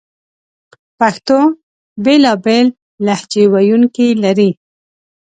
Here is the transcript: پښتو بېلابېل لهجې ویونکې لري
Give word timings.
پښتو 0.99 1.37
بېلابېل 2.03 2.67
لهجې 3.05 3.43
ویونکې 3.53 4.07
لري 4.23 4.49